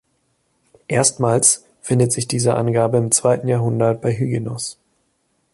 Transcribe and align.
Erstmals 0.87 1.67
findet 1.83 2.11
sich 2.11 2.27
diese 2.27 2.55
Angabe 2.55 2.97
im 2.97 3.11
zweiten 3.11 3.47
Jahrhundert 3.47 4.01
bei 4.01 4.11
Hyginus. 4.11 4.79